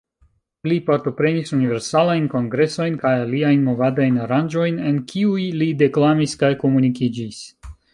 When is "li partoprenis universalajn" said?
0.69-2.25